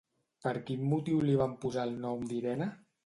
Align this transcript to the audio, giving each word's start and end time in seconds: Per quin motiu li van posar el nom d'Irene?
Per 0.45 0.53
quin 0.69 0.87
motiu 0.93 1.19
li 1.27 1.35
van 1.43 1.53
posar 1.67 1.85
el 1.91 1.97
nom 2.07 2.25
d'Irene? 2.33 2.73